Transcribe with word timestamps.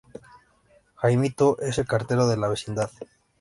Jaimito 0.95 1.59
es 1.59 1.77
el 1.77 1.85
cartero 1.85 2.25
de 2.25 2.35
la 2.35 2.47
vecindad. 2.47 2.89